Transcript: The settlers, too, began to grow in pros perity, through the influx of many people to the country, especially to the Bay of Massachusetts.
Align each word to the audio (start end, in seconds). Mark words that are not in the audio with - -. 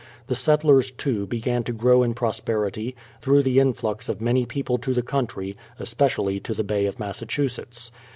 The 0.25 0.33
settlers, 0.33 0.89
too, 0.89 1.27
began 1.27 1.61
to 1.65 1.71
grow 1.71 2.01
in 2.01 2.15
pros 2.15 2.39
perity, 2.39 2.95
through 3.21 3.43
the 3.43 3.59
influx 3.59 4.09
of 4.09 4.19
many 4.19 4.47
people 4.47 4.79
to 4.79 4.95
the 4.95 5.03
country, 5.03 5.55
especially 5.77 6.39
to 6.39 6.55
the 6.55 6.63
Bay 6.63 6.87
of 6.87 6.97
Massachusetts. 6.99 7.91